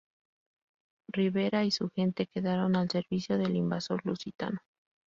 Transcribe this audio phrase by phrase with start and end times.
[1.09, 4.57] Rivera y su gente quedaron al servicio del invasor lusitano.